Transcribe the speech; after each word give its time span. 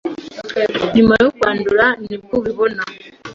nyuma 0.95 1.13
yo 1.23 1.29
kwandura 1.37 1.85
nibwo 2.05 2.33
ubibona 2.39 2.81